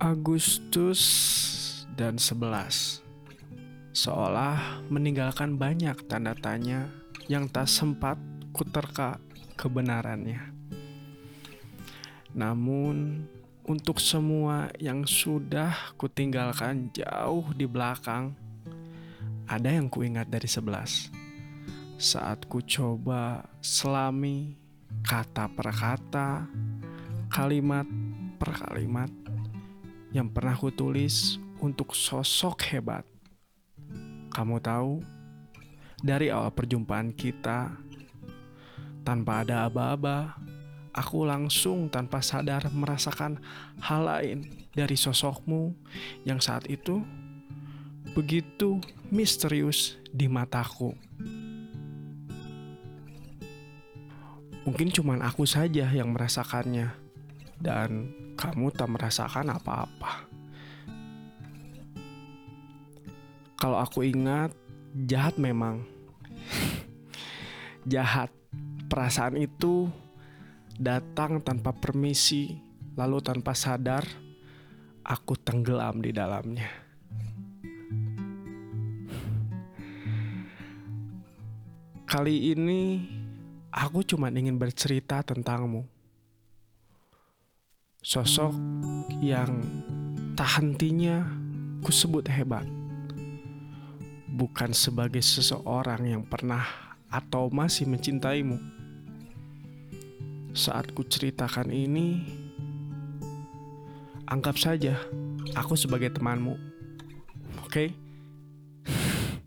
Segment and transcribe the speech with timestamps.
[0.00, 1.04] Agustus
[1.92, 3.04] dan 11
[3.92, 6.88] Seolah meninggalkan banyak tanda tanya
[7.28, 8.16] yang tak sempat
[8.56, 9.20] kuterka
[9.60, 10.56] kebenarannya.
[12.32, 13.28] Namun,
[13.68, 18.32] untuk semua yang sudah kutinggalkan jauh di belakang,
[19.52, 21.12] ada yang kuingat dari 11.
[22.00, 24.56] Saat ku coba selami
[25.04, 26.48] kata per kata,
[27.28, 27.84] kalimat
[28.40, 29.19] per kalimat
[30.10, 33.06] yang pernah kutulis untuk sosok hebat.
[34.30, 35.02] Kamu tahu,
[36.02, 37.70] dari awal perjumpaan kita,
[39.06, 40.38] tanpa ada aba-aba,
[40.90, 43.38] aku langsung tanpa sadar merasakan
[43.82, 44.38] hal lain
[44.74, 45.74] dari sosokmu
[46.26, 47.02] yang saat itu
[48.14, 50.94] begitu misterius di mataku.
[54.66, 56.92] Mungkin cuma aku saja yang merasakannya,
[57.60, 60.24] dan kamu tak merasakan apa-apa.
[63.60, 64.56] Kalau aku ingat,
[64.96, 65.84] jahat memang.
[67.92, 68.32] jahat.
[68.88, 69.92] Perasaan itu
[70.80, 72.56] datang tanpa permisi,
[72.96, 74.02] lalu tanpa sadar,
[75.04, 76.72] aku tenggelam di dalamnya.
[82.08, 83.06] Kali ini,
[83.70, 85.99] aku cuma ingin bercerita tentangmu.
[88.00, 88.56] Sosok
[89.20, 89.60] yang
[90.32, 91.20] tak hentinya
[91.84, 92.64] kusebut hebat
[94.24, 96.64] bukan sebagai seseorang yang pernah
[97.12, 98.56] atau masih mencintaimu.
[100.56, 102.24] Saat ku ceritakan ini,
[104.24, 104.96] anggap saja
[105.52, 106.56] aku sebagai temanmu.
[107.68, 107.68] Oke?
[107.68, 107.88] Okay?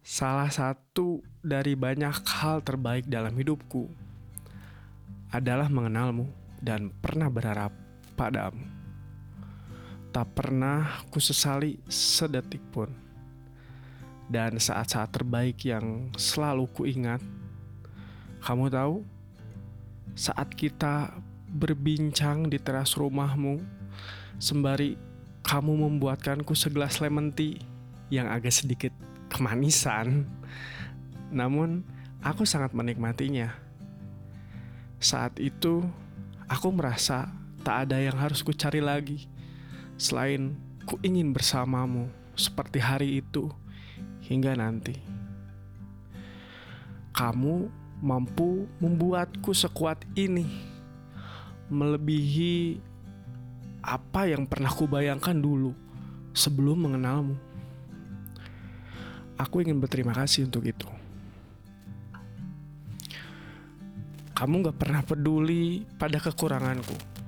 [0.00, 3.92] Salah satu dari banyak hal terbaik dalam hidupku
[5.28, 7.70] adalah mengenalmu dan pernah berharap
[8.18, 8.78] padamu
[10.18, 12.90] tak pernah kusesali sedetik pun.
[14.28, 17.22] Dan saat-saat terbaik yang selalu kuingat,
[18.44, 18.96] kamu tahu,
[20.12, 21.16] saat kita
[21.48, 23.62] berbincang di teras rumahmu,
[24.36, 25.00] sembari
[25.46, 27.56] kamu membuatkanku segelas lemon tea
[28.12, 28.92] yang agak sedikit
[29.32, 30.28] kemanisan,
[31.32, 31.86] namun
[32.20, 33.54] aku sangat menikmatinya.
[35.00, 35.88] Saat itu,
[36.48, 37.28] aku merasa
[37.62, 39.28] tak ada yang harus kucari lagi
[39.98, 40.54] Selain
[40.86, 42.06] ku ingin bersamamu
[42.38, 43.50] seperti hari itu
[44.30, 44.94] hingga nanti.
[47.10, 47.66] Kamu
[47.98, 50.46] mampu membuatku sekuat ini,
[51.66, 52.78] melebihi
[53.82, 55.74] apa yang pernah kubayangkan dulu
[56.30, 57.34] sebelum mengenalmu.
[59.34, 60.86] Aku ingin berterima kasih untuk itu.
[64.38, 67.18] Kamu gak pernah peduli pada kekuranganku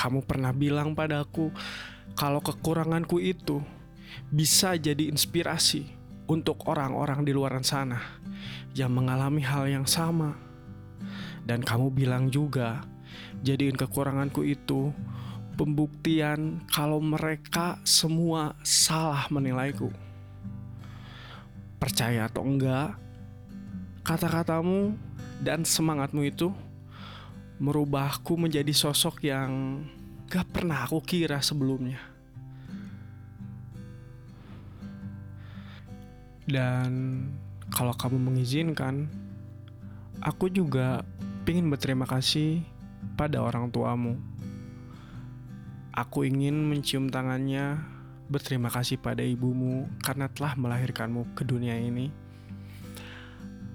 [0.00, 1.52] kamu pernah bilang padaku
[2.16, 3.60] kalau kekuranganku itu
[4.32, 5.86] bisa jadi inspirasi
[6.24, 8.00] untuk orang-orang di luar sana
[8.72, 10.34] yang mengalami hal yang sama.
[11.44, 12.80] Dan kamu bilang juga,
[13.42, 14.94] jadiin kekuranganku itu
[15.58, 19.90] pembuktian kalau mereka semua salah menilaiku.
[21.76, 22.94] Percaya atau enggak,
[24.06, 24.94] kata-katamu
[25.40, 26.52] dan semangatmu itu
[27.60, 29.84] merubahku menjadi sosok yang
[30.28, 32.00] gak pernah aku kira sebelumnya.
[36.44, 37.24] Dan
[37.72, 39.06] kalau kamu mengizinkan,
[40.20, 41.04] aku juga
[41.50, 42.62] ingin berterima kasih
[43.18, 44.14] pada orang tuamu.
[45.90, 47.82] Aku ingin mencium tangannya,
[48.30, 52.29] berterima kasih pada ibumu karena telah melahirkanmu ke dunia ini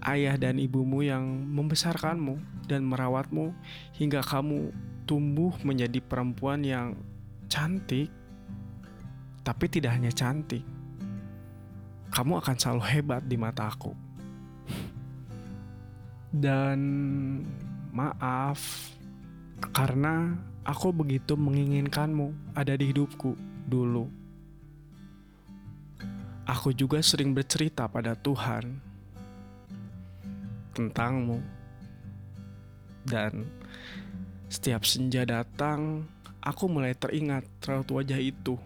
[0.05, 2.37] ayah dan ibumu yang membesarkanmu
[2.69, 3.49] dan merawatmu
[3.97, 4.69] hingga kamu
[5.09, 6.93] tumbuh menjadi perempuan yang
[7.49, 8.09] cantik,
[9.41, 10.61] tapi tidak hanya cantik.
[12.13, 13.91] Kamu akan selalu hebat di mata aku.
[16.35, 16.79] Dan
[17.89, 18.91] maaf
[19.73, 20.35] karena
[20.67, 23.33] aku begitu menginginkanmu ada di hidupku
[23.65, 24.05] dulu.
[26.45, 28.94] Aku juga sering bercerita pada Tuhan
[30.75, 31.39] tentangmu.
[33.07, 33.47] Dan
[34.51, 36.03] setiap senja datang,
[36.43, 38.59] aku mulai teringat raut wajah itu.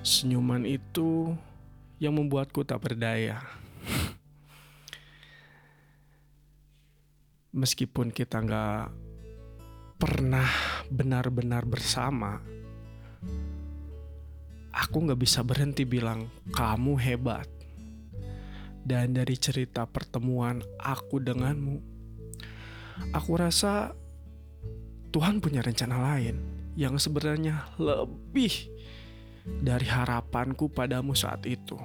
[0.00, 1.36] Senyuman itu
[2.00, 3.44] yang membuatku tak berdaya.
[7.56, 8.92] Meskipun kita nggak
[9.96, 10.48] pernah
[10.92, 12.36] benar-benar bersama,
[14.76, 17.55] aku nggak bisa berhenti bilang kamu hebat.
[18.86, 21.82] Dan dari cerita pertemuan aku denganmu,
[23.10, 23.90] aku rasa
[25.10, 26.54] Tuhan punya rencana lain.
[26.76, 28.68] yang sebenarnya lebih
[29.48, 31.80] dari harapanku padamu saat itu.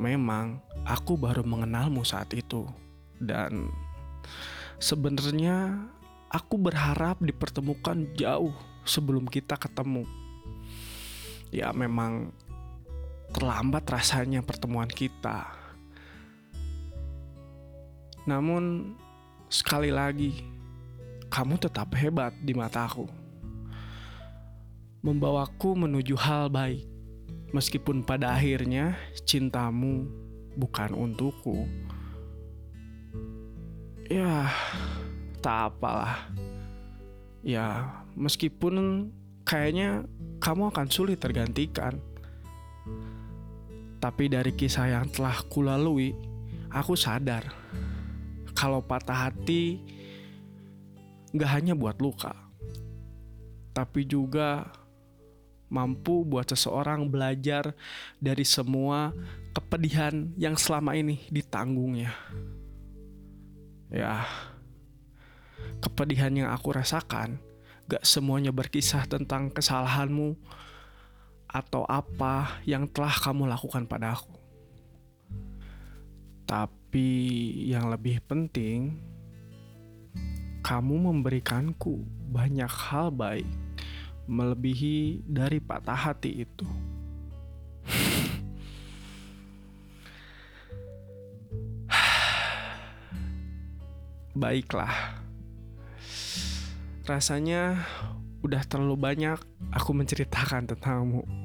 [0.00, 2.64] Memang aku baru mengenalmu saat itu
[3.20, 3.68] dan
[4.80, 5.84] sebenarnya
[6.32, 8.56] aku berharap dipertemukan jauh
[8.88, 10.08] sebelum kita ketemu.
[11.52, 12.32] Ya memang
[13.32, 15.48] terlambat rasanya pertemuan kita.
[18.28, 18.94] Namun
[19.50, 20.46] sekali lagi
[21.32, 23.08] kamu tetap hebat di mataku.
[25.02, 26.86] Membawaku menuju hal baik.
[27.52, 28.96] Meskipun pada akhirnya
[29.26, 30.08] cintamu
[30.56, 31.68] bukan untukku.
[34.12, 34.52] Ya,
[35.40, 36.28] tak apalah.
[37.42, 39.08] Ya, meskipun
[39.42, 40.04] kayaknya
[40.38, 41.98] kamu akan sulit tergantikan.
[44.02, 46.10] Tapi dari kisah yang telah kulalui,
[46.74, 47.46] aku sadar
[48.50, 49.78] kalau patah hati
[51.30, 52.34] gak hanya buat luka,
[53.70, 54.74] tapi juga
[55.72, 57.72] mampu buat seseorang belajar
[58.20, 59.14] dari semua
[59.56, 62.12] kepedihan yang selama ini ditanggungnya.
[63.88, 64.26] Ya,
[65.80, 67.40] kepedihan yang aku rasakan
[67.88, 70.36] gak semuanya berkisah tentang kesalahanmu
[71.52, 74.32] atau apa yang telah kamu lakukan pada aku.
[76.48, 77.08] Tapi
[77.68, 78.96] yang lebih penting,
[80.64, 82.00] kamu memberikanku
[82.32, 83.44] banyak hal baik
[84.24, 86.64] melebihi dari patah hati itu.
[94.32, 95.20] Baiklah,
[97.04, 97.84] rasanya
[98.40, 99.36] udah terlalu banyak
[99.74, 101.41] aku menceritakan tentangmu.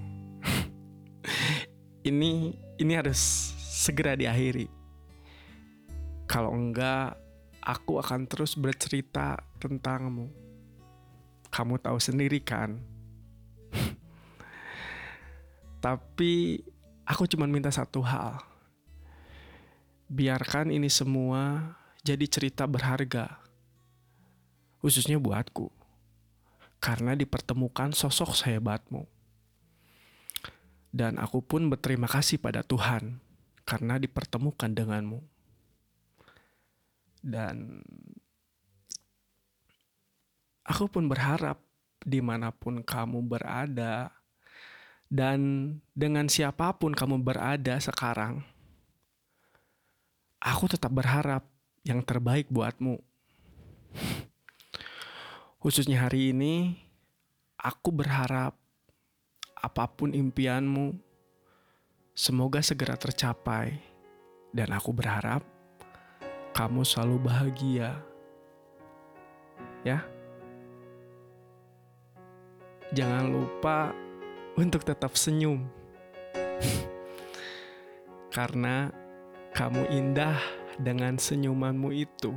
[2.08, 3.20] Ini ini harus
[3.68, 4.72] segera diakhiri.
[6.28, 7.20] Kalau enggak,
[7.60, 10.48] aku akan terus bercerita tentangmu
[11.48, 12.80] kamu tahu sendiri kan.
[15.86, 16.62] Tapi
[17.08, 18.44] aku cuma minta satu hal.
[20.08, 21.74] Biarkan ini semua
[22.04, 23.42] jadi cerita berharga.
[24.80, 25.72] Khususnya buatku.
[26.78, 29.17] Karena dipertemukan sosok sehebatmu.
[30.98, 33.22] Dan aku pun berterima kasih pada Tuhan
[33.70, 35.22] karena dipertemukan denganmu.
[37.22, 37.86] Dan
[40.68, 41.64] Aku pun berharap
[42.04, 44.12] di mana pun kamu berada
[45.08, 45.40] dan
[45.96, 48.44] dengan siapa pun kamu berada sekarang,
[50.44, 51.48] aku tetap berharap
[51.88, 53.00] yang terbaik buatmu.
[55.64, 56.76] Khususnya hari ini,
[57.56, 58.60] aku berharap
[59.58, 60.94] apa pun impianmu,
[62.14, 63.82] semoga segera tercapai,
[64.54, 65.42] dan aku berharap
[66.54, 67.98] kamu selalu bahagia.
[69.86, 70.02] Ya
[72.96, 73.92] jangan lupa
[74.56, 75.68] untuk tetap senyum.
[78.36, 78.92] Karena
[79.52, 80.38] kamu indah
[80.80, 82.32] dengan senyumanmu itu.